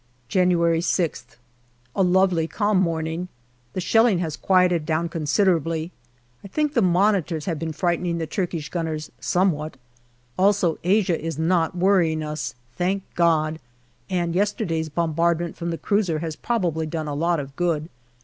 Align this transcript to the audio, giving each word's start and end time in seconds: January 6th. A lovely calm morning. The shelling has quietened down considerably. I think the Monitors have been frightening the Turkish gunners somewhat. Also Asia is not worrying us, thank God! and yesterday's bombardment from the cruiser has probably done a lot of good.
January 0.27 0.79
6th. 0.79 1.35
A 1.95 2.01
lovely 2.01 2.47
calm 2.47 2.79
morning. 2.79 3.27
The 3.73 3.79
shelling 3.81 4.17
has 4.17 4.35
quietened 4.35 4.83
down 4.87 5.09
considerably. 5.09 5.91
I 6.43 6.47
think 6.47 6.73
the 6.73 6.81
Monitors 6.81 7.45
have 7.45 7.59
been 7.59 7.71
frightening 7.71 8.17
the 8.17 8.25
Turkish 8.25 8.69
gunners 8.69 9.11
somewhat. 9.19 9.77
Also 10.39 10.79
Asia 10.83 11.23
is 11.23 11.37
not 11.37 11.77
worrying 11.77 12.23
us, 12.23 12.55
thank 12.75 13.03
God! 13.13 13.59
and 14.09 14.33
yesterday's 14.33 14.89
bombardment 14.89 15.55
from 15.55 15.69
the 15.69 15.77
cruiser 15.77 16.17
has 16.17 16.35
probably 16.35 16.87
done 16.87 17.07
a 17.07 17.13
lot 17.13 17.39
of 17.39 17.55
good. 17.55 17.87